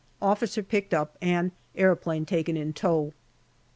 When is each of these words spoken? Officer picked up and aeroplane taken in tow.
Officer 0.19 0.63
picked 0.63 0.95
up 0.95 1.15
and 1.21 1.51
aeroplane 1.75 2.25
taken 2.25 2.57
in 2.57 2.73
tow. 2.73 3.13